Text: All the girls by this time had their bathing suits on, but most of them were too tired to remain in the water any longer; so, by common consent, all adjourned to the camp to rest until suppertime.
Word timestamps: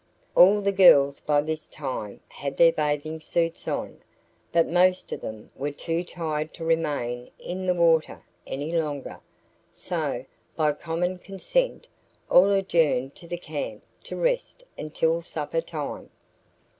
All 0.33 0.61
the 0.61 0.71
girls 0.71 1.19
by 1.19 1.41
this 1.41 1.67
time 1.67 2.21
had 2.27 2.57
their 2.57 2.71
bathing 2.73 3.19
suits 3.19 3.67
on, 3.67 4.01
but 4.51 4.65
most 4.67 5.11
of 5.11 5.21
them 5.21 5.51
were 5.55 5.69
too 5.69 6.03
tired 6.03 6.55
to 6.55 6.63
remain 6.65 7.29
in 7.37 7.67
the 7.67 7.75
water 7.75 8.23
any 8.47 8.71
longer; 8.71 9.19
so, 9.69 10.25
by 10.55 10.71
common 10.71 11.19
consent, 11.19 11.85
all 12.31 12.49
adjourned 12.49 13.13
to 13.13 13.27
the 13.27 13.37
camp 13.37 13.83
to 14.05 14.15
rest 14.15 14.63
until 14.75 15.21
suppertime. 15.21 16.09